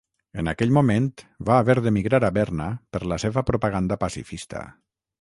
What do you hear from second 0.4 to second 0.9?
En aquell